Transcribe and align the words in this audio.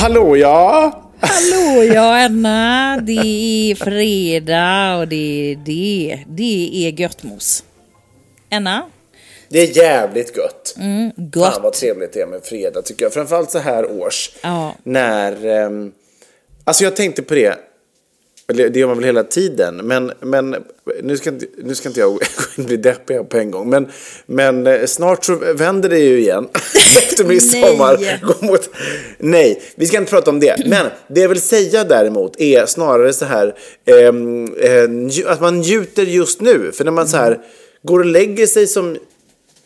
Hallå 0.00 0.36
ja! 0.36 0.92
Hallå 1.20 1.82
ja 1.94 2.24
Anna, 2.24 2.96
det 3.06 3.12
är 3.12 3.74
fredag 3.74 4.96
och 4.98 5.08
det 5.08 5.52
är 5.52 5.56
det. 5.56 6.24
Det 6.28 6.86
är 6.86 7.00
göttmos. 7.00 7.64
Anna? 8.50 8.82
Det 9.48 9.58
är 9.58 9.76
jävligt 9.76 10.36
gött. 10.36 10.74
Mm, 10.78 11.10
gott. 11.16 11.54
Fan 11.54 11.62
vad 11.62 11.72
trevligt 11.72 12.12
det 12.12 12.20
är 12.20 12.26
med 12.26 12.42
fredag 12.44 12.82
tycker 12.82 13.04
jag. 13.04 13.12
Framförallt 13.12 13.50
så 13.50 13.58
här 13.58 14.00
års. 14.00 14.30
Ja. 14.42 14.74
När... 14.82 15.46
ehm, 15.46 15.92
alltså 16.64 16.84
jag 16.84 16.96
tänkte 16.96 17.22
på 17.22 17.34
det. 17.34 17.54
Det 18.52 18.76
gör 18.76 18.86
man 18.86 18.96
väl 18.96 19.04
hela 19.04 19.24
tiden. 19.24 19.76
Men, 19.76 20.12
men 20.20 20.56
nu, 21.02 21.16
ska 21.16 21.30
inte, 21.30 21.46
nu 21.64 21.74
ska 21.74 21.88
inte 21.88 22.00
jag 22.00 22.18
bli 22.56 22.76
deppig 22.76 23.28
på 23.28 23.38
en 23.38 23.50
gång. 23.50 23.70
Men, 23.70 23.88
men 24.26 24.66
eh, 24.66 24.86
snart 24.86 25.24
så 25.24 25.34
vänder 25.54 25.88
det 25.88 25.98
ju 25.98 26.18
igen. 26.18 26.48
Efter 26.98 27.24
midsommar. 27.24 27.98
Nej. 28.00 28.20
Går 28.22 28.46
mot... 28.46 28.70
Nej, 29.18 29.62
vi 29.74 29.86
ska 29.86 29.98
inte 29.98 30.10
prata 30.10 30.30
om 30.30 30.40
det. 30.40 30.66
Men 30.66 30.86
det 31.08 31.20
jag 31.20 31.28
vill 31.28 31.40
säga 31.40 31.84
däremot 31.84 32.40
är 32.40 32.66
snarare 32.66 33.12
så 33.12 33.24
här. 33.24 33.54
ehm, 33.86 34.54
eh, 34.54 35.32
att 35.32 35.40
man 35.40 35.58
njuter 35.58 36.02
just 36.02 36.40
nu. 36.40 36.72
För 36.72 36.84
när 36.84 36.92
man 36.92 37.08
så 37.08 37.16
här 37.16 37.40
går 37.82 37.98
och 37.98 38.06
lägger 38.06 38.46
sig 38.46 38.66
som 38.66 38.96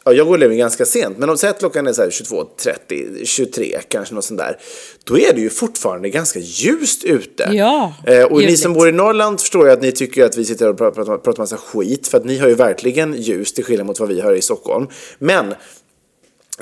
Ja, 0.05 0.13
jag 0.13 0.27
går 0.27 0.33
och 0.33 0.39
lägger 0.39 0.55
ganska 0.55 0.85
sent, 0.85 1.19
men 1.19 1.31
om 1.31 1.39
säg 1.39 1.51
att 1.51 1.59
klockan 1.59 1.87
är 1.87 1.93
så 1.93 2.03
här 2.03 2.11
22.30, 2.11 3.25
23 3.25 3.81
kanske 3.89 4.15
något 4.15 4.25
sånt 4.25 4.39
där. 4.39 4.59
Då 5.05 5.19
är 5.19 5.33
det 5.35 5.41
ju 5.41 5.51
fortfarande 5.51 6.09
ganska 6.09 6.39
ljust 6.39 7.05
ute. 7.05 7.51
Ja, 7.53 7.95
eh, 8.07 8.23
och 8.23 8.33
ni 8.33 8.43
ljuvligt. 8.43 8.63
som 8.63 8.73
bor 8.73 8.89
i 8.89 8.93
Norrland 8.93 9.41
förstår 9.41 9.67
jag 9.67 9.77
att 9.77 9.83
ni 9.83 9.93
tycker 9.93 10.25
att 10.25 10.37
vi 10.37 10.45
sitter 10.45 10.69
och 10.69 10.79
pratar, 10.79 11.17
pratar, 11.19 11.43
massa 11.43 11.57
skit, 11.57 12.09
för 12.09 12.19
att 12.19 12.25
ni 12.25 12.39
har 12.39 12.49
ju 12.49 12.55
verkligen 12.55 13.15
ljus 13.15 13.53
till 13.53 13.65
skillnad 13.65 13.87
mot 13.87 14.01
vad 14.01 14.09
vi 14.09 14.21
har 14.21 14.35
i 14.35 14.43
Stockholm. 14.43 14.87
Men 15.19 15.55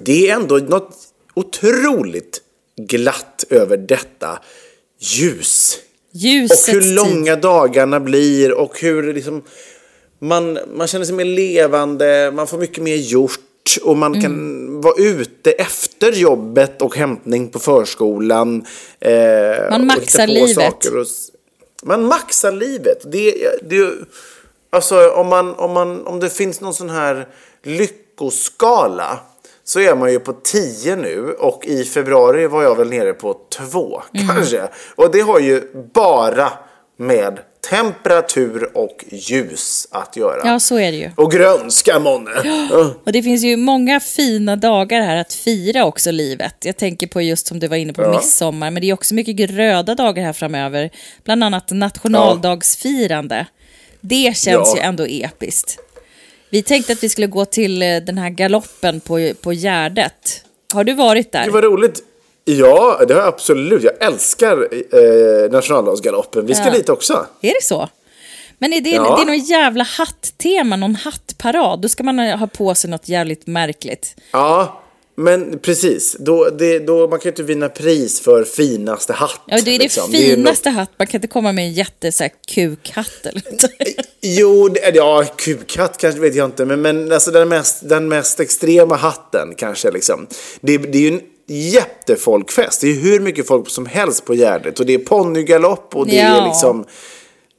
det 0.01 0.31
är 0.31 0.35
ändå 0.35 0.57
något 0.57 0.97
otroligt 1.35 2.41
glatt 2.77 3.45
över 3.51 3.77
detta 3.77 4.39
ljus. 5.01 5.79
Ljusets 6.13 6.69
Och 6.69 6.75
hur 6.75 6.95
långa 6.95 7.37
dagarna 7.37 8.01
blir 8.01 8.53
och 8.53 8.81
hur 8.81 9.15
liksom 9.15 9.43
man, 10.23 10.59
man 10.75 10.87
känner 10.87 11.05
sig 11.05 11.15
mer 11.15 11.25
levande, 11.25 12.31
man 12.35 12.47
får 12.47 12.59
mycket 12.59 12.83
mer 12.83 12.97
gjort 12.97 13.39
och 13.83 13.97
man 13.97 14.13
kan 14.23 14.25
Mm. 14.33 14.81
vara 14.81 14.95
ute 14.99 15.51
efter 15.53 16.13
jobbet 16.13 16.83
och 16.83 16.97
hämtning 16.97 17.49
på 17.49 17.59
förskolan. 17.59 18.65
Eh, 19.01 19.71
Man 19.71 19.87
maxar 19.87 20.27
livet. 20.27 20.55
saker 20.55 20.97
Och, 20.99 21.07
man 21.83 22.05
maxar 22.07 22.53
livet. 22.53 23.13
Det, 23.13 23.35
det, 23.63 23.93
alltså 24.71 25.11
om, 25.11 25.27
man, 25.27 25.55
om, 25.55 25.73
man, 25.73 26.07
om 26.07 26.21
det 26.21 26.31
finns 26.31 26.61
någon 26.61 26.75
sån 26.75 26.91
här 26.91 27.29
lyckoskala 27.63 29.19
så 29.65 29.81
är 29.81 29.95
man 29.95 30.13
ju 30.13 30.21
på 30.21 30.33
10 30.33 30.97
nu 30.97 31.33
och 31.39 31.67
i 31.67 31.85
februari 31.85 32.47
var 32.47 32.63
jag 32.63 32.77
väl 32.77 32.89
nere 32.91 33.13
på 33.13 33.37
2 33.71 34.03
Mm. 34.15 34.27
kanske. 34.29 34.69
Och 34.95 35.11
det 35.13 35.21
har 35.21 35.39
ju 35.41 35.63
bara 35.95 36.53
med 36.97 37.39
temperatur 37.71 38.77
och 38.77 39.05
ljus 39.11 39.89
att 39.91 40.17
göra. 40.17 40.41
Ja, 40.45 40.61
så 40.61 40.77
är 40.79 40.93
det 40.93 40.99
ju. 40.99 41.11
Och 41.17 41.33
grönska 41.33 41.99
månne. 41.99 42.31
Ja. 42.45 42.95
Och 43.07 43.13
det 43.13 43.23
finns 43.23 43.43
ju 43.43 43.57
många 43.57 44.01
fina 44.01 44.57
dagar 44.57 45.01
här 45.01 45.17
att 45.17 45.33
fira 45.33 45.85
också 45.85 46.11
livet. 46.11 46.55
Jag 46.65 46.77
tänker 46.77 47.07
på 47.07 47.23
just 47.23 47.47
som 47.47 47.59
du 47.61 47.69
var 47.69 47.77
inne 47.77 47.93
på 47.93 48.11
midsommar, 48.11 48.71
men 48.71 48.81
det 48.81 48.91
är 48.91 48.95
också 48.95 49.15
mycket 49.15 49.51
röda 49.51 49.95
dagar 49.95 50.25
här 50.25 50.33
framöver. 50.33 50.91
Bland 51.25 51.45
annat 51.45 51.71
nationaldagsfirande. 51.71 53.47
Det 54.01 54.37
känns 54.37 54.69
Ja. 54.69 54.77
ju 54.77 54.81
ändå 54.83 55.07
episkt. 55.07 55.79
Vi 56.51 56.63
tänkte 56.63 56.93
att 56.93 57.03
vi 57.03 57.09
skulle 57.09 57.27
gå 57.27 57.45
till 57.45 57.83
eh, 57.83 57.97
den 57.97 58.19
här 58.19 58.31
galoppen 58.31 59.01
på, 59.01 59.33
på 59.43 59.53
Gärdet. 59.53 60.45
Har 60.75 60.85
du 60.85 60.93
varit 60.93 61.33
där? 61.33 61.45
Det 61.45 61.51
var 61.51 61.63
roligt. 61.63 62.03
Ja, 62.45 63.01
det 63.09 63.15
har 63.15 63.21
jag 63.21 63.29
absolut. 63.29 63.83
Jag 63.83 64.03
älskar 64.03 64.69
eh, 64.73 65.51
nationaldagsgaloppen. 65.51 66.47
Vi 66.47 66.55
ska 66.55 66.65
Ja. 66.65 66.71
dit 66.71 66.89
också. 66.89 67.27
Är 67.41 67.55
det 67.55 67.63
så? 67.63 67.89
Men 68.59 68.73
är 68.73 68.81
det, 68.81 68.91
Ja. 68.91 69.17
det 69.17 69.23
är 69.23 69.27
någon 69.27 69.39
jävla 69.45 69.85
hatttema, 69.85 70.77
någon 70.77 70.95
hattparad. 70.95 71.81
Då 71.81 71.89
ska 71.89 72.03
man 72.03 72.19
ha 72.19 72.47
på 72.47 72.75
sig 72.75 72.91
något 72.91 73.09
jävligt 73.09 73.47
märkligt. 73.47 74.15
Ja, 74.31 74.83
men 75.15 75.59
precis. 75.59 76.17
Då, 76.19 76.49
det, 76.51 76.79
då, 76.79 77.09
man 77.09 77.19
kan 77.19 77.25
ju 77.25 77.29
inte 77.31 77.43
vinna 77.43 77.69
pris 77.69 78.21
för 78.21 78.45
finaste 78.45 79.13
hatt. 79.13 79.41
Ja, 79.47 79.57
det 79.57 79.61
är 79.61 79.65
det 79.65 79.79
liksom. 79.79 80.15
är 80.15 80.19
ju 80.19 80.35
finaste 80.35 80.71
hatt. 80.71 80.91
Man 80.99 81.07
kan 81.07 81.19
inte 81.19 81.29
komma 81.29 81.53
med 81.53 81.65
en 81.65 81.73
jätte 81.73 82.13
så 82.13 82.23
här, 82.25 82.33
kukhatt 82.55 83.21
eller 83.27 83.43
något. 83.51 83.71
Jo, 84.25 84.69
det, 84.69 84.95
ja, 84.95 85.25
kukhatt 85.37 85.99
kanske 85.99 86.21
vet 86.21 86.35
jag 86.35 86.45
inte, 86.45 86.65
men, 86.65 86.83
men 86.83 87.13
alltså 87.13 87.31
den 87.31 87.49
mest, 87.49 87.89
den 87.89 88.09
mest 88.09 88.41
extrema 88.41 88.97
hatten 88.97 89.55
kanske 89.57 89.91
liksom. 89.91 90.27
Det, 90.61 90.79
det 90.79 90.99
är 90.99 91.03
ju 91.03 91.09
en 91.09 91.21
jättefolkfest. 91.47 92.81
Det 92.81 92.87
är 92.89 92.95
hur 92.95 93.21
mycket 93.21 93.47
folk 93.47 93.71
som 93.71 93.87
helst 93.87 94.25
på 94.25 94.35
Gärdet 94.35 94.81
och 94.81 94.87
det 94.87 94.95
är 94.95 94.99
ponnygalopp 94.99 95.97
och 95.97 96.07
det 96.07 96.19
är 96.19 96.37
Ja. 96.37 96.47
liksom 96.47 96.85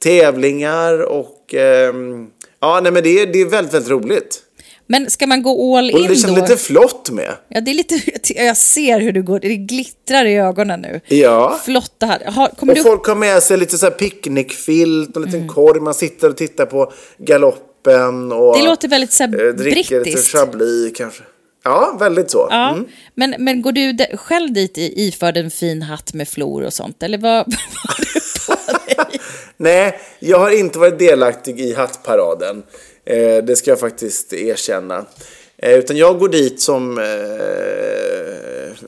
tävlingar 0.02 0.98
och 1.02 1.54
ehm, 1.54 2.26
ja, 2.60 2.80
nej 2.82 2.92
men 2.92 3.02
det 3.02 3.08
är, 3.20 3.26
det 3.26 3.40
är 3.40 3.44
väldigt, 3.46 3.74
väldigt 3.74 3.90
roligt. 3.90 4.40
Men 4.86 5.10
ska 5.10 5.26
man 5.26 5.42
gå 5.42 5.76
all 5.78 5.90
Och 5.94 6.00
in 6.00 6.08
det 6.08 6.14
känns 6.16 6.34
då? 6.34 6.40
lite 6.40 6.56
flott 6.56 7.10
med. 7.10 7.32
Ja, 7.48 7.60
det 7.60 7.70
är 7.70 7.74
lite, 7.74 8.00
jag 8.42 8.56
ser 8.56 9.00
hur 9.00 9.12
du 9.12 9.22
går, 9.22 9.38
det 9.40 9.56
glittrar 9.56 10.24
i 10.24 10.36
ögonen 10.36 10.80
nu. 10.80 11.00
Ja. 11.16 11.60
Flotta 11.64 12.06
här. 12.06 12.24
Har, 12.32 12.48
kommer 12.48 12.72
Och 12.72 12.76
du... 12.76 12.82
folk 12.82 13.06
har 13.06 13.14
med 13.14 13.42
sig 13.42 13.56
lite 13.58 13.78
så 13.78 13.86
här 13.86 13.90
picknickfilt 13.92 15.16
och 15.16 15.22
en 15.22 15.30
liten 15.30 15.48
korg. 15.48 15.80
Man 15.80 15.94
sitter 15.94 16.28
och 16.30 16.36
tittar 16.36 16.66
på 16.66 16.92
galoppen 17.18 18.32
och 18.32 18.58
Det 18.58 18.64
låter 18.64 18.88
väldigt 18.88 19.12
så 19.12 19.22
här 19.24 19.46
eh, 19.46 19.52
dricker 19.52 19.76
lite 19.80 20.00
brittiskt. 20.00 20.36
chablis 20.36 20.92
kanske. 20.96 21.22
Ja, 21.64 21.96
väldigt 22.00 22.30
så. 22.30 22.46
Ja, 22.50 22.70
Mm. 22.72 22.84
men, 23.14 23.34
men 23.38 23.62
går 23.62 23.72
du 23.72 23.96
själv 24.16 24.52
dit 24.52 24.78
i- 24.78 25.02
iförd 25.08 25.36
en 25.36 25.50
fin 25.50 25.82
hatt 25.82 26.14
med 26.14 26.28
flor 26.28 26.62
och 26.64 26.72
sånt? 26.72 27.02
Eller 27.02 27.18
vad, 27.18 27.30
har 27.86 27.96
du 27.98 28.20
på 28.46 28.72
dig? 28.86 29.20
Nej, 29.56 29.98
jag 30.18 30.38
har 30.38 30.50
inte 30.50 30.78
varit 30.78 30.98
delaktig 30.98 31.60
i 31.60 31.74
hattparaden. 31.74 32.62
Eh, 33.06 33.44
det 33.44 33.56
ska 33.56 33.70
jag 33.70 33.80
faktiskt 33.80 34.32
erkänna. 34.32 35.04
Eh, 35.58 35.72
utan 35.74 35.96
jag 35.96 36.18
går 36.18 36.28
dit 36.28 36.60
som... 36.60 36.98
Eh, 36.98 37.04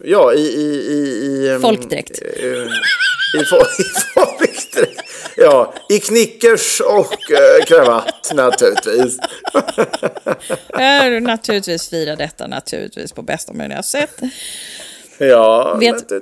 ja, 0.05 0.35
i... 0.35 0.41
i, 0.41 0.87
i, 0.93 1.27
i 1.27 1.49
ehm, 1.51 1.61
Folkdräkt. 1.61 2.23
Eh, 2.23 2.47
i, 3.41 3.45
fol- 3.45 3.67
I 3.79 3.85
folkdräkt. 4.15 4.46
Ja, 5.47 5.73
i 5.89 5.99
knickers 5.99 6.81
och 6.81 7.33
eh, 7.33 7.65
kravatt 7.67 8.33
naturligtvis. 8.35 9.19
Naturligtvis 11.23 11.89
fira 11.89 12.17
detta 12.17 12.47
naturligtvis 12.47 13.13
på 13.13 13.23
bästa 13.23 13.53
möjliga 13.53 13.83
sätt. 13.83 14.21
Ja, 15.19 15.77
Vet-. 15.81 16.13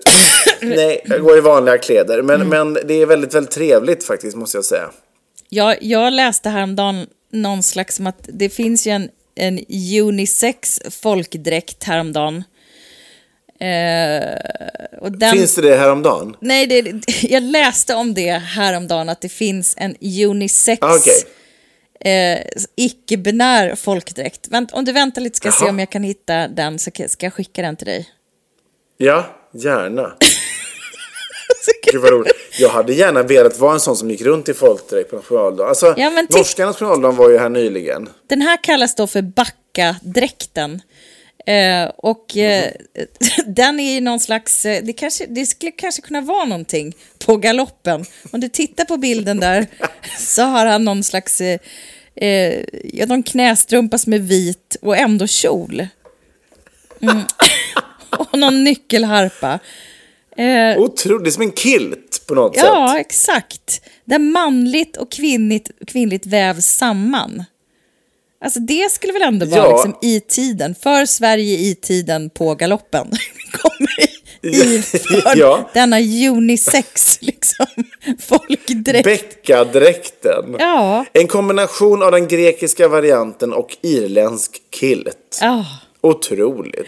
Nej, 0.61 1.01
jag 1.05 1.21
går 1.21 1.39
i 1.39 1.41
vanliga 1.41 1.79
kläder. 1.79 2.23
Men, 2.23 2.49
men 2.49 2.75
det 2.75 2.95
är 2.95 3.07
väldigt, 3.07 3.35
väldigt 3.35 3.53
trevligt 3.55 4.05
faktiskt, 4.05 4.37
måste 4.37 4.57
jag 4.57 4.65
säga. 4.65 4.91
Jag, 5.49 5.83
jag 5.83 6.13
läste 6.13 6.49
häromdagen 6.49 7.07
någon 7.33 7.63
slags 7.63 7.97
som 7.97 8.07
att 8.07 8.29
det 8.33 8.49
finns 8.49 8.87
ju 8.87 8.91
en, 8.91 9.09
en 9.35 9.65
unisex 10.03 10.81
folkdräkt 11.03 11.85
häromdagen. 11.85 12.45
Eh, 13.61 15.11
den, 15.11 15.33
Finns 15.33 15.55
det 15.55 15.63
det 15.63 15.77
häromdagen? 15.77 16.37
Nej, 16.41 16.67
det, 16.67 16.93
jag 17.23 17.43
läste 17.43 17.95
om 17.95 18.15
det 18.15 18.31
häromdagen, 18.31 19.09
att 19.09 19.21
det 19.21 19.29
finns 19.29 19.75
en 19.77 19.97
unisex 20.27 20.79
Ah, 20.83 20.97
okej. 20.97 21.25
eh, 22.35 22.41
icke-binär 22.77 23.75
folkdräkt. 23.75 24.49
Vänt, 24.49 24.73
om 24.73 24.85
du 24.85 24.93
väntar 24.93 25.21
lite 25.23 25.37
ska 25.37 25.49
jag 25.49 25.55
se 25.55 25.65
om 25.69 25.79
jag 25.79 25.91
kan 25.91 26.03
hitta 26.03 26.49
den 26.49 26.79
så 26.79 26.91
ska 27.09 27.27
jag 27.27 27.33
skicka 27.35 27.63
den 27.63 27.77
till 27.77 27.87
dig. 27.87 28.09
Ja, 28.97 29.27
gärna. 29.53 30.13
Gud 31.93 32.03
vad 32.03 32.11
roligt. 32.13 32.33
Jag 32.59 32.69
hade 32.69 32.93
gärna 32.95 33.23
velat 33.23 33.59
vara 33.59 33.75
en 33.75 33.81
sån 33.81 33.97
som 33.97 34.11
gick 34.11 34.21
runt 34.23 34.49
i 34.49 34.55
folkdräkt 34.55 35.11
på 35.11 35.17
nationaldagen. 35.17 35.69
Alltså, 35.69 35.95
Ja, 35.97 36.23
norska 36.31 36.67
nationaldagen 36.67 37.17
var 37.17 37.31
ju 37.31 37.39
här 37.39 37.49
nyligen. 37.49 38.09
Den 38.27 38.41
här 38.43 38.59
kallas 38.63 38.95
då 38.95 39.07
för 39.07 39.23
Backa-dräkten. 39.23 40.81
Eh, 41.47 41.91
och 41.97 42.37
eh, 42.37 42.73
den 43.47 43.81
är 43.81 43.95
ju 43.95 44.01
någon 44.01 44.21
slags, 44.21 44.67
eh, 44.67 44.85
det, 44.85 44.93
kanske, 44.93 45.27
det 45.27 45.47
skulle 45.47 45.73
kanske 45.73 46.03
kunna 46.03 46.21
vara 46.21 46.45
någonting 46.45 46.93
på 47.27 47.37
galoppen. 47.37 48.05
Om 48.31 48.41
du 48.41 48.49
tittar 48.49 48.85
på 48.85 48.97
bilden 48.97 49.41
där 49.41 49.67
så 50.19 50.43
har 50.43 50.67
han 50.67 50.85
någon 50.85 51.05
slags, 51.05 51.41
eh, 51.41 51.59
eh, 52.17 52.65
ja, 52.85 53.23
knästrumpa 53.27 53.99
som 53.99 54.13
är 54.13 54.19
vit 54.19 54.77
och 54.83 54.97
ändå 54.97 55.27
kjol. 55.27 55.87
Mm. 57.01 57.23
och 58.19 58.39
någon 58.39 58.65
nyckelharpa. 58.65 59.59
Eh, 60.37 60.79
Otroligt, 60.79 61.25
det 61.25 61.29
är 61.29 61.33
som 61.33 61.43
en 61.43 61.53
kilt 61.53 62.25
på 62.27 62.35
något 62.35 62.57
ja, 62.57 62.93
sätt. 62.93 63.07
exakt. 63.07 63.81
Där 64.05 64.19
manligt 64.19 64.97
och 64.97 65.13
kvinnligt, 65.13 65.71
kvinnligt 65.87 66.27
vävs 66.27 66.67
samman. 66.67 67.45
Alltså 68.45 68.61
det 68.61 68.93
skulle 68.93 69.13
väl 69.13 69.23
ändå 69.23 69.47
vara 69.47 69.61
Ja. 69.61 69.71
liksom 69.71 69.97
i 70.03 70.21
tiden, 70.21 70.75
för 70.83 71.07
Sverige 71.07 71.59
i 71.59 71.75
tiden 71.75 72.31
på 72.31 72.55
galoppen. 72.55 73.11
Kommer 73.53 74.01
i 74.43 74.83
Ja. 75.37 75.71
denna 75.75 75.97
unisex 76.31 77.19
liksom, 77.23 77.67
folkdräkt. 78.21 79.05
Bäckadräkten. 79.05 80.57
Ja. 80.59 81.05
En 81.13 81.27
kombination 81.27 82.03
av 82.03 82.13
den 82.13 82.29
grekiska 82.29 82.89
varianten 82.89 83.53
och 83.53 83.77
irländsk 83.83 84.51
kilt. 84.81 85.39
Ja. 85.41 85.65
Otroligt. 86.01 86.87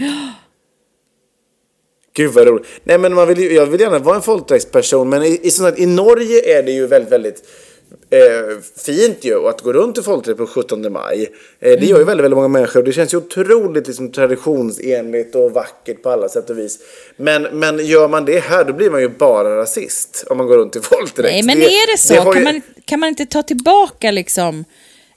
Gud 2.16 2.32
vad 2.32 2.46
roligt. 2.46 2.66
Nej 2.84 2.98
men 2.98 3.14
man 3.14 3.28
vill 3.28 3.52
jag 3.52 3.66
vill 3.66 3.80
gärna 3.80 3.98
vara 3.98 4.16
en 4.16 4.22
folkdräktsperson 4.22 5.08
men 5.08 5.22
i, 5.22 5.40
i, 5.42 5.50
sånt 5.50 5.74
här, 5.74 5.82
i 5.82 5.86
Norge 5.86 6.58
är 6.58 6.62
det 6.62 6.70
ju 6.72 6.86
väldigt, 6.86 7.12
väldigt 7.12 7.42
eh, 8.10 8.58
fint 8.86 9.18
ju 9.24 9.48
att 9.48 9.60
gå 9.60 9.72
runt 9.72 9.98
i 9.98 10.02
folkdräkt 10.02 10.38
på 10.38 10.46
17 10.46 10.92
maj. 10.92 11.22
Eh, 11.22 11.28
det 11.60 11.72
Mm. 11.76 11.84
gör 11.88 11.98
ju 11.98 12.04
väldigt, 12.04 12.24
väldigt 12.24 12.36
många 12.36 12.48
människor. 12.48 12.82
Det 12.82 12.92
känns 12.92 13.14
ju 13.14 13.18
otroligt 13.18 13.86
liksom, 13.86 14.12
traditionsenligt 14.12 15.34
och 15.34 15.52
vackert 15.52 16.02
på 16.02 16.10
alla 16.10 16.28
sätt 16.28 16.50
och 16.50 16.58
vis. 16.58 16.78
Men, 17.16 17.42
men 17.42 17.86
gör 17.86 18.08
man 18.08 18.24
det 18.24 18.38
här 18.38 18.64
då 18.64 18.72
blir 18.72 18.90
man 18.90 19.00
ju 19.00 19.08
bara 19.08 19.56
rasist 19.56 20.24
om 20.30 20.36
man 20.38 20.46
går 20.46 20.56
runt 20.56 20.76
i 20.76 20.80
folkdräkt. 20.80 21.32
Nej, 21.32 21.42
men 21.42 21.62
är 21.62 21.92
det 21.92 21.98
så? 21.98 22.14
har 22.14 22.32
kan, 22.32 22.42
ju- 22.42 22.52
man, 22.52 22.62
kan 22.84 23.00
man 23.00 23.08
inte 23.08 23.26
ta 23.26 23.42
tillbaka 23.42 24.10
liksom, 24.10 24.64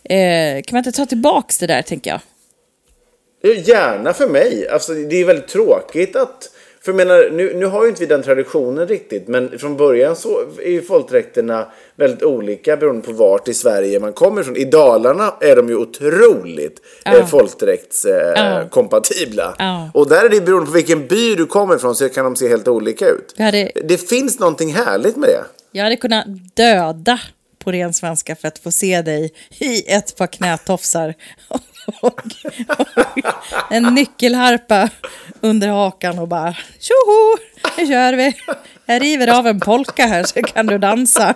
eh, 0.04 0.62
kan 0.66 0.76
man 0.76 0.78
inte 0.78 0.92
ta 0.92 1.06
tillbaka 1.06 1.54
det 1.60 1.68
där 1.68 1.82
tänker 1.82 2.12
jag? 2.12 2.20
Ja, 3.42 3.50
Gärna 3.54 4.14
för 4.14 4.28
mig. 4.28 4.68
Alltså, 4.68 4.94
det 4.94 5.16
är 5.22 5.26
väldigt 5.26 5.48
tråkigt 5.48 6.16
att... 6.16 6.50
För 6.82 6.92
jag 6.92 6.96
menar, 6.96 7.30
nu, 7.32 7.54
nu 7.56 7.66
har 7.66 7.84
ju 7.84 7.90
inte 7.90 8.00
vi 8.02 8.06
den 8.06 8.24
traditionen 8.24 8.88
riktigt, 8.88 9.28
men 9.28 9.60
från 9.60 9.78
början 9.78 10.16
så 10.16 10.40
är 10.64 10.70
ju 10.72 10.82
folkdräkterna 10.82 11.66
väldigt 11.96 12.24
olika 12.24 12.78
beroende 12.78 13.02
på 13.08 13.12
vart 13.12 13.48
i 13.48 13.54
Sverige 13.54 14.00
man 14.00 14.14
kommer 14.14 14.42
ifrån. 14.42 14.56
I 14.58 14.66
Dalarna 14.66 15.34
är 15.42 15.56
de 15.56 15.70
ju 15.70 15.76
otroligt 15.76 16.82
eh, 17.06 17.26
folkdräktskompatibla. 17.28 18.62
Eh, 18.62 18.68
kompatibla. 18.70 19.56
Ja. 19.60 19.92
Och 19.94 20.10
där 20.10 20.26
är 20.26 20.30
det 20.30 20.42
beroende 20.42 20.66
på 20.66 20.72
vilken 20.72 21.08
by 21.08 21.36
du 21.36 21.46
kommer 21.46 21.76
ifrån 21.76 21.96
så 21.96 22.10
kan 22.10 22.26
de 22.26 22.36
se 22.36 22.48
helt 22.48 22.68
olika 22.68 23.08
ut. 23.08 23.36
Hade- 23.38 23.72
Det 23.84 23.98
finns 24.10 24.40
någonting 24.40 24.74
härligt 24.74 25.16
med 25.16 25.30
det. 25.30 25.44
Jag 25.72 25.84
hade 25.84 25.96
kunnat 25.96 26.26
döda 26.56 27.20
på 27.64 27.72
ren 27.72 27.94
svenska 27.94 28.36
för 28.36 28.48
att 28.48 28.60
få 28.60 28.72
se 28.72 29.02
dig 29.02 29.34
i 29.60 29.92
ett 29.92 30.16
par 30.18 30.28
knätofsar. 30.28 31.14
Och, 31.48 31.62
och 32.02 32.20
en 33.70 33.84
nyckelharpa 33.84 34.90
under 35.42 35.68
hakan 35.68 36.20
och 36.20 36.28
bara 36.28 36.56
tjoho, 36.80 37.38
nu 37.78 37.88
kör 37.88 38.14
vi. 38.14 38.36
Jag 38.86 39.02
river 39.02 39.40
av 39.40 39.48
en 39.48 39.60
polka 39.60 40.06
här 40.06 40.24
så 40.24 40.42
kan 40.42 40.66
du 40.66 40.78
dansa. 40.78 41.36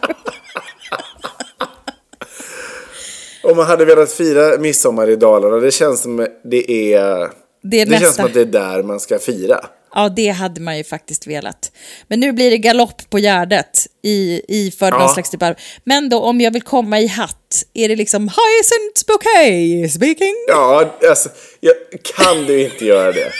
Om 3.43 3.57
man 3.57 3.65
hade 3.65 3.85
velat 3.85 4.11
fira 4.11 4.57
midsommar 4.57 5.09
i 5.09 5.15
Dalarna, 5.15 5.57
det 5.57 5.71
känns 5.71 6.01
som 6.01 6.27
det 6.43 6.93
är... 6.93 7.29
Det 7.63 7.81
är 7.81 7.85
det 7.85 7.99
känns 7.99 8.15
som 8.15 8.25
att 8.25 8.33
det 8.33 8.41
är 8.41 8.45
där 8.45 8.83
man 8.83 8.99
ska 8.99 9.19
fira. 9.19 9.65
Ja, 9.95 10.09
det 10.09 10.29
hade 10.29 10.61
man 10.61 10.77
ju 10.77 10.83
faktiskt 10.83 11.27
velat. 11.27 11.71
Men 12.07 12.19
nu 12.19 12.31
blir 12.31 12.51
det 12.51 12.57
galopp 12.57 13.09
på 13.09 13.19
Gärdet 13.19 13.87
i, 14.03 14.41
i 14.47 14.71
för 14.79 14.91
någon 14.91 15.01
Ja. 15.01 15.13
slags 15.13 15.29
typ 15.29 15.43
av... 15.43 15.53
Men 15.83 16.09
då 16.09 16.19
om 16.19 16.41
jag 16.41 16.51
vill 16.51 16.61
komma 16.61 16.99
i 16.99 17.07
hatt, 17.07 17.63
är 17.73 17.89
det 17.89 17.95
liksom 17.95 18.21
hyacinth 18.21 19.05
bouquet 19.07 19.91
speaking? 19.93 20.33
Ja, 20.47 20.97
alltså, 21.09 21.29
jag, 21.59 21.73
kan 22.15 22.45
du 22.45 22.63
inte 22.63 22.85
göra 22.85 23.11
det? 23.11 23.31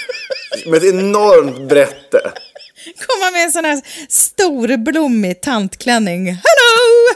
Med 0.65 0.77
ett 0.83 0.93
enormt 0.93 1.69
brätte. 1.69 2.31
komma 3.07 3.31
med 3.31 3.43
en 3.43 3.51
sån 3.51 3.65
här 3.65 3.81
stor 4.09 4.77
blommig 4.77 5.41
tantklänning. 5.41 6.25
Hello! 6.27 7.13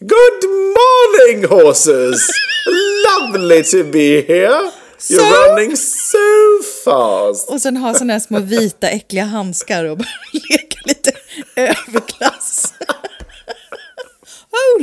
Good 0.00 0.50
morning 0.50 1.44
horses! 1.48 2.28
Lovely 3.06 3.62
to 3.62 3.84
be 3.92 4.20
here! 4.28 4.70
You're 5.10 5.20
So- 5.20 5.48
running 5.48 5.76
so 5.76 6.18
fast! 6.84 7.50
Och 7.50 7.60
sen 7.60 7.76
ha 7.76 7.94
såna 7.94 8.12
här 8.12 8.20
små 8.20 8.40
vita 8.40 8.88
äckliga 8.88 9.24
handskar 9.24 9.84
och 9.84 9.98
bara 9.98 10.08
leka 10.50 10.78
lite 10.84 11.12
över 11.56 12.00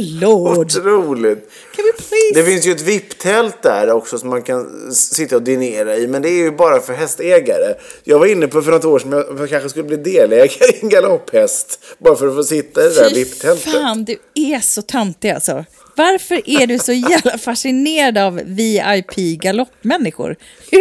lord, 0.01 0.57
Otroligt! 0.57 1.49
can 1.75 1.85
we 1.85 1.91
please? 1.91 2.33
Det 2.33 2.43
finns 2.43 2.65
ju 2.67 2.71
ett 2.71 2.81
VIP-tält 2.81 3.61
där 3.61 3.91
också 3.91 4.17
som 4.17 4.29
man 4.29 4.41
kan 4.41 4.91
sitta 4.93 5.35
och 5.35 5.41
dinera 5.41 5.97
i, 5.97 6.07
men 6.07 6.21
det 6.21 6.29
är 6.29 6.37
ju 6.43 6.51
bara 6.51 6.79
för 6.81 6.93
hästägare. 6.93 7.73
Jag 8.03 8.19
var 8.19 8.25
inne 8.25 8.47
på 8.47 8.61
för 8.61 8.71
något 8.71 8.85
år 8.85 8.99
sedan 8.99 9.13
att 9.13 9.39
jag 9.39 9.49
kanske 9.49 9.69
skulle 9.69 9.85
bli 9.85 9.97
delägare 9.97 10.71
i 10.73 10.79
en 10.81 10.89
galopphäst 10.89 11.79
bara 11.97 12.15
för 12.15 12.27
att 12.27 12.35
få 12.35 12.43
sitta 12.43 12.81
i 12.81 12.87
det 12.89 12.93
där 12.95 13.09
VIP-tältet. 13.15 13.73
fan, 13.73 14.03
du 14.05 14.17
är 14.35 14.59
så 14.59 14.81
töntig 14.81 15.29
alltså. 15.29 15.65
Varför 15.95 16.41
är 16.49 16.67
du 16.67 16.79
så 16.79 16.93
jävla 16.93 17.37
fascinerad 17.37 18.17
av 18.17 18.41
VIP-galoppmänniskor? 18.45 20.35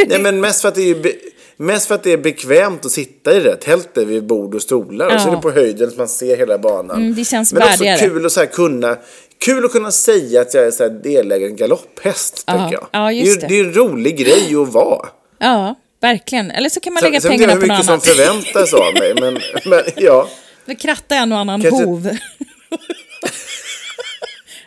Nej, 0.08 0.19
men 0.20 0.40
mest 0.40 0.61
för 0.61 0.69
att 0.69 0.75
det 0.75 0.90
är 0.90 0.94
be- 0.94 1.12
Mest 1.61 1.87
för 1.89 1.95
att 1.95 2.03
det 2.03 2.12
är 2.12 2.17
bekvämt 2.17 2.85
att 2.87 2.93
sitta 2.93 3.37
i 3.37 3.41
det 3.41 3.57
tältet 3.57 4.07
vid 4.09 4.27
bord 4.27 4.55
och 4.55 4.62
stolar. 4.62 5.07
Och 5.15 5.21
så 5.21 5.27
är 5.29 5.31
Ja. 5.31 5.37
det 5.37 5.43
på 5.43 5.51
höjden 5.51 5.91
så 5.91 5.97
man 5.97 6.09
ser 6.09 6.37
hela 6.37 6.59
banan. 6.59 6.97
Mm, 6.97 7.15
det 7.15 7.25
känns 7.25 7.53
Men 7.53 7.62
också 7.62 7.71
värdigare. 7.85 7.99
kul 7.99 8.27
att, 8.27 8.33
så 8.33 8.47
kunna, 8.47 8.97
kul 9.39 9.65
att 9.65 9.73
kunna 9.73 9.93
säga 9.93 10.41
att 10.41 10.55
jag 10.55 10.65
är 10.67 10.71
så 10.71 10.89
delägare 10.89 11.49
i 11.49 11.51
en 11.51 11.57
galopphäst. 11.57 12.45
Ja. 12.47 12.53
Tänker 12.53 12.75
jag. 12.75 12.87
Ja, 12.93 13.12
just 13.12 13.41
det. 13.41 13.47
är, 13.47 13.49
det. 13.49 13.55
det 13.55 13.61
är 13.61 13.65
en 13.65 13.75
rolig 13.75 14.17
grej 14.19 14.56
att 14.63 14.73
vara. 14.73 15.08
Ja, 15.39 15.75
verkligen. 16.01 16.51
Eller 16.51 16.69
så 16.69 16.81
kan 16.81 16.93
man 16.93 17.01
Sen, 17.01 17.11
lägga 17.11 17.20
sen 17.20 17.31
vet 17.31 17.41
jag 17.41 17.49
pengarna 17.49 17.61
hur 17.61 17.69
på 17.69 17.93
något 17.94 18.03
mycket 18.03 18.15
som 18.15 18.25
annat. 18.31 18.43
förväntas 18.53 18.75
av 18.75 18.94
mig. 18.94 19.15
Men, 19.20 19.39
men 19.70 19.82
ja. 19.96 20.29
Vi 20.65 20.75
kratta 20.75 21.15
en 21.17 21.32
och 21.32 21.39
annan 21.39 21.63
Kanske- 21.63 21.84
hov. 21.84 22.17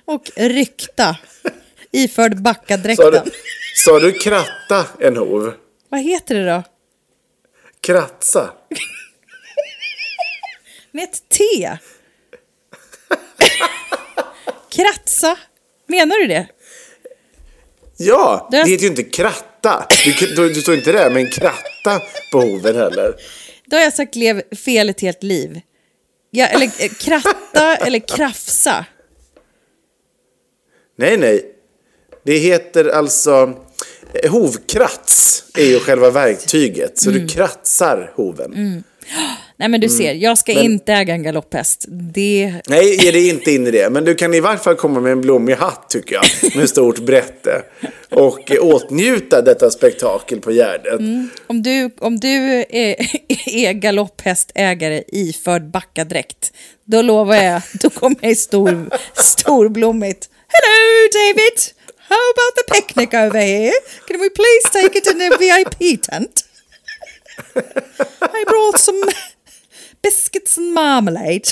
och 0.06 0.32
rykta. 0.36 1.16
Iförd 1.92 2.32
Sa 2.32 2.36
du, 2.36 2.42
backadräkten. 2.42 3.14
sa 3.86 4.00
du 4.00 4.12
kratta 4.12 4.86
en 5.00 5.18
hov? 5.18 5.54
Vad 5.90 6.00
heter 6.02 6.36
det 6.36 6.46
då? 6.46 6.64
Kratsa? 7.84 8.54
Med 10.92 11.04
ett 11.04 11.30
T. 11.30 11.70
Kratsa. 14.70 15.38
Menar 15.88 16.20
du 16.20 16.28
det? 16.28 16.48
Ja, 17.98 18.48
det 18.52 18.58
heter 18.58 18.84
ju 18.84 18.88
inte 18.88 19.04
kratta. 19.04 19.88
Du, 20.06 20.36
du, 20.36 20.54
du 20.54 20.62
står 20.62 20.76
inte 20.76 20.92
där 20.92 21.10
med 21.10 21.24
en 21.24 21.32
kratta 21.32 22.02
på 22.32 22.42
hoven 22.42 22.76
heller. 22.76 23.16
Då 23.66 23.78
har 23.78 23.84
jag 23.84 23.94
sagt 23.94 24.16
lev 24.16 24.56
fel 24.56 24.90
ett 24.90 25.02
helt 25.02 25.24
liv. 25.24 25.62
Ja, 26.32 26.46
eller 26.46 26.66
eh, 26.66 26.92
kratta 27.00 27.76
eller 27.76 28.00
krafsa. 28.00 28.86
Nej, 30.96 31.18
nej. 31.18 31.56
Det 32.24 32.38
heter 32.38 32.86
alltså... 32.86 33.54
eh, 34.14 34.32
Hovkrats 34.32 35.44
är 35.58 35.66
ju 35.66 35.80
själva 35.80 36.10
verktyget. 36.10 36.98
Så 37.00 37.10
Mm. 37.10 37.22
du 37.22 37.28
kratsar 37.28 38.12
hoven. 38.16 38.84
Nej 39.58 39.70
men 39.70 39.82
du 39.82 39.90
ser, 39.90 40.14
jag 40.14 40.38
ska 40.38 40.54
Men- 40.54 40.64
inte 40.64 40.94
äga 40.94 41.14
en 41.14 41.24
galopphäst. 41.24 41.86
Det... 41.88 42.54
Nej, 42.68 43.06
ge 43.06 43.12
dig 43.12 43.30
inte 43.30 43.52
in 43.52 43.68
i 43.68 43.72
det. 43.72 43.90
Men 43.90 44.06
du 44.06 44.16
kan 44.16 44.34
i 44.34 44.40
vart 44.40 44.64
fall 44.64 44.76
komma 44.76 45.00
med 45.00 45.12
en 45.12 45.22
blommig 45.22 45.54
hatt, 45.56 45.90
tycker 45.90 46.16
jag. 46.16 46.56
Med 46.56 46.70
stort 46.70 47.00
brätte. 47.00 47.62
Och 48.10 48.52
eh, 48.52 48.58
åtnjuta 48.64 49.42
detta 49.42 49.70
spektakel 49.72 50.40
på 50.40 50.52
Gärdet. 50.52 51.00
Om 51.48 51.64
du, 51.64 51.90
om 52.00 52.20
du 52.20 52.66
är, 52.70 52.96
är 53.48 53.74
galopphästägare 53.74 55.04
iförd 55.08 55.72
backadräkt, 55.72 56.52
då 56.86 57.02
lovar 57.02 57.36
jag, 57.36 57.62
då 57.82 57.90
kommer 57.90 58.18
jag 58.22 58.32
i 58.32 58.36
stor, 58.36 58.90
storblommigt. 59.14 60.30
Hello 60.48 61.10
David! 61.14 61.60
How 62.14 62.24
about 62.36 62.54
the 62.60 62.66
picnic 62.76 63.14
over 63.14 63.42
here? 63.54 63.74
Can 64.08 64.20
we 64.22 64.30
please 64.30 64.64
take 64.78 64.94
it 65.00 65.08
in 65.12 65.22
a 65.22 65.30
VIP 65.44 66.02
tent? 66.02 66.44
I 68.40 68.44
brought 68.48 68.78
some 68.80 69.02
biscuits 70.02 70.58
and 70.58 70.74
marmalade. 70.74 71.50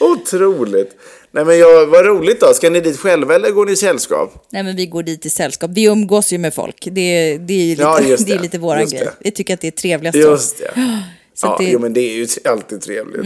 Otroligt. 0.00 0.96
Nej 1.30 1.44
men 1.44 1.58
jag, 1.58 1.86
vad 1.86 2.06
roligt 2.06 2.40
då. 2.40 2.54
Ska 2.54 2.70
ni 2.70 2.80
dit 2.80 2.98
själva 2.98 3.34
eller 3.34 3.50
går 3.50 3.66
ni 3.66 3.72
i 3.72 3.76
sällskap? 3.76 4.46
Nej, 4.50 4.62
men 4.62 4.76
vi 4.76 4.86
går 4.86 5.02
dit 5.02 5.26
i 5.26 5.30
sällskap. 5.30 5.70
Vi 5.74 5.84
umgås 5.84 6.32
ju 6.32 6.38
med 6.38 6.54
folk. 6.54 6.88
Det, 6.90 7.38
det 7.38 7.54
är 7.54 7.68
lite, 7.68 7.82
Ja, 7.82 8.00
just 8.00 8.26
det. 8.26 8.32
är 8.32 8.36
det. 8.36 8.42
lite 8.42 8.58
våran 8.58 8.86
grej. 8.88 9.00
det. 9.00 9.12
Vi 9.20 9.30
tycker 9.30 9.54
att 9.54 9.60
det 9.60 9.66
är 9.66 9.70
trevligast. 9.70 10.16
Just 10.18 10.58
det. 10.58 11.02
Så 11.38 11.46
ja, 11.46 11.56
det- 11.58 11.64
Mm. 11.64 11.72
Jo 11.72 11.78
men 11.80 11.92
det 11.92 12.00
är 12.00 12.14
ju 12.16 12.26
alltid 12.44 12.80
trevligt. 12.80 13.24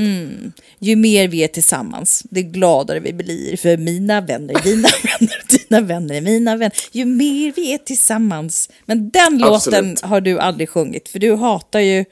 Ju 0.79 0.97
mer 0.97 1.29
vi 1.29 1.45
är 1.45 1.49
tillsammans, 1.49 2.23
det 2.31 2.43
gladare 2.43 3.01
vi 3.01 3.13
blir. 3.13 3.57
För 3.57 3.77
mina 3.77 4.21
vänner 4.21 4.55
är 4.59 4.63
dina 4.63 4.89
vänner, 5.19 5.43
dina 5.49 5.81
vänner 5.81 6.15
är 6.15 6.21
mina 6.21 6.57
vänner. 6.57 6.73
Ju 6.93 7.05
mer 7.05 7.53
vi 7.57 7.73
är 7.75 7.79
tillsammans. 7.79 8.71
Men 8.87 9.11
den 9.11 9.45
Absolut. 9.45 9.81
låten 9.81 10.11
har 10.11 10.21
du 10.21 10.39
aldrig 10.39 10.69
sjungit, 10.69 11.09
för 11.09 11.19
du 11.19 11.35
hatar 11.35 11.81
ju 11.81 12.05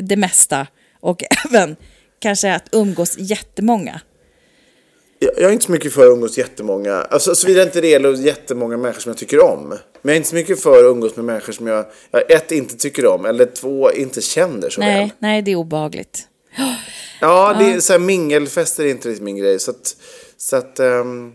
det 0.00 0.16
mesta. 0.16 0.66
Och 1.00 1.22
även 1.50 1.76
kanske 2.18 2.54
att 2.54 2.68
umgås 2.72 3.18
jättemånga. 3.18 4.00
Jag, 5.18 5.38
är 5.38 5.50
inte 5.50 5.64
så 5.64 5.72
mycket 5.72 5.92
för 5.92 6.06
att 6.06 6.12
umgås 6.12 6.38
jättemånga. 6.38 6.94
Alltså, 6.94 7.34
såvida 7.34 7.62
inte 7.62 7.80
det 7.80 7.88
gäller 7.88 8.12
jättemånga 8.12 8.76
människor 8.76 9.00
som 9.00 9.10
jag 9.10 9.18
tycker 9.18 9.44
om. 9.44 9.68
Men 9.68 9.78
jag 10.02 10.12
är 10.12 10.16
inte 10.16 10.28
så 10.28 10.34
mycket 10.34 10.62
för 10.62 10.78
att 10.78 10.90
umgås 10.90 11.16
med 11.16 11.24
människor 11.24 11.52
som 11.52 11.66
jag, 11.66 11.84
ett, 12.28 12.52
inte 12.52 12.76
tycker 12.76 13.06
om. 13.06 13.24
Eller 13.24 13.46
två, 13.46 13.92
inte 13.92 14.20
känner 14.20 14.70
så 14.70 14.80
väl. 14.80 14.90
Nej, 14.90 15.12
nej, 15.18 15.42
det 15.42 15.50
är 15.50 15.56
obehagligt. 15.56 16.28
Ja, 17.20 17.56
det 17.58 17.72
är 17.72 17.80
så 17.80 17.92
här, 17.92 18.00
mingelfester 18.00 18.84
är 18.84 18.88
inte 18.88 19.08
riktigt 19.08 19.24
min 19.24 19.36
grej. 19.36 19.58
Så 19.58 19.70
att, 19.70 19.96
så 20.36 20.56
att 20.56 20.80
ehm, 20.80 21.32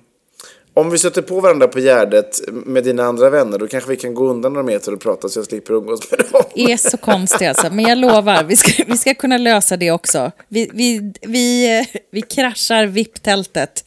om 0.73 0.89
vi 0.89 0.97
stöter 0.97 1.21
på 1.21 1.39
varandra 1.39 1.67
på 1.67 1.79
Gärdet 1.79 2.41
med 2.51 2.83
dina 2.83 3.03
andra 3.03 3.29
vänner 3.29 3.57
då 3.57 3.67
kanske 3.67 3.89
vi 3.89 3.95
kan 3.95 4.13
gå 4.13 4.27
undan 4.27 4.53
några 4.53 4.65
meter 4.65 4.93
och 4.93 5.01
prata 5.01 5.29
så 5.29 5.39
jag 5.39 5.45
slipper 5.45 5.73
umgås 5.73 6.11
med 6.11 6.19
dem. 6.31 6.43
är 6.55 6.77
så 6.77 6.97
konstig 6.97 7.45
alltså. 7.45 7.69
Men 7.71 7.85
jag 7.85 7.97
lovar, 7.97 8.43
vi 8.43 8.55
ska, 8.55 8.83
vi 8.87 8.97
ska 8.97 9.13
kunna 9.13 9.37
lösa 9.37 9.77
det 9.77 9.91
också. 9.91 10.31
Vi, 10.47 10.69
vi, 10.73 11.13
vi, 11.21 11.85
vi 12.11 12.21
kraschar 12.21 12.85
VIP-tältet 12.85 13.85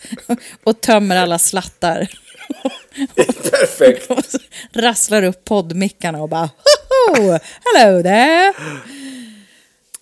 och 0.64 0.80
tömmer 0.80 1.16
alla 1.16 1.38
slattar. 1.38 2.08
Perfekt. 3.50 4.10
Och 4.10 4.24
rasslar 4.72 5.22
upp 5.22 5.44
poddmickarna 5.44 6.22
och 6.22 6.28
bara! 6.28 6.50
Hello 7.74 8.02
there! 8.02 8.52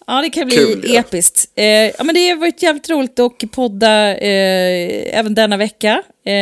Ja, 0.07 0.23
det 0.23 0.31
kan 0.31 0.47
bli 0.47 0.57
Kul, 0.57 0.85
ja. 0.89 1.01
episkt. 1.01 1.51
Eh, 1.55 1.65
ja, 1.67 2.05
men 2.05 2.15
det 2.15 2.29
har 2.29 2.37
varit 2.37 2.63
jävligt 2.63 2.91
roligt 2.91 3.19
att 3.19 3.51
podda 3.53 4.17
eh, 4.17 5.19
även 5.19 5.35
denna 5.35 5.57
vecka. 5.57 6.03
Eh, 6.25 6.33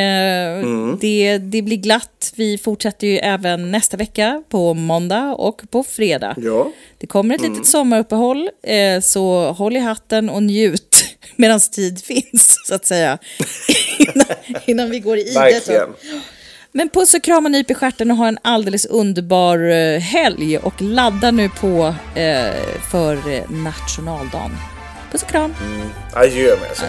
Mm. 0.60 0.98
det, 1.00 1.38
det 1.38 1.62
blir 1.62 1.76
glatt. 1.76 2.32
Vi 2.36 2.58
fortsätter 2.58 3.06
ju 3.06 3.18
även 3.18 3.70
nästa 3.70 3.96
vecka 3.96 4.42
på 4.48 4.74
måndag 4.74 5.34
och 5.38 5.62
på 5.70 5.82
fredag. 5.84 6.34
Ja. 6.36 6.60
Mm. 6.60 6.72
Det 6.98 7.06
kommer 7.06 7.34
ett 7.34 7.40
litet 7.40 7.66
sommaruppehåll, 7.66 8.50
eh, 8.62 9.00
så 9.00 9.52
håll 9.52 9.76
i 9.76 9.80
hatten 9.80 10.30
och 10.30 10.42
njut 10.42 11.04
medan 11.36 11.60
tid 11.60 12.04
finns, 12.04 12.56
så 12.66 12.74
att 12.74 12.86
säga. 12.86 13.18
innan, 13.98 14.26
innan 14.66 14.90
vi 14.90 15.00
går 15.00 15.18
i 15.18 15.22
det. 15.22 15.88
Men 16.72 16.88
puss 16.88 17.14
och 17.14 17.22
kram 17.22 17.44
och 17.44 17.50
nyp 17.50 17.70
i 17.70 17.74
stjärten 17.74 18.10
och 18.10 18.16
ha 18.16 18.28
en 18.28 18.38
alldeles 18.42 18.86
underbar 18.86 19.58
eh, 19.58 20.00
helg 20.00 20.58
och 20.58 20.82
ladda 20.82 21.30
nu 21.30 21.48
på 21.48 21.94
eh, 22.14 22.80
för 22.90 23.32
eh, 23.32 23.50
nationaldagen. 23.50 24.50
Puss 25.12 25.22
och 25.22 25.28
kram. 25.28 25.54
Adjö 26.14 26.56
med 26.60 26.76
sig. 26.76 26.88